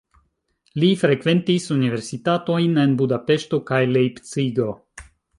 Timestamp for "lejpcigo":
3.91-4.71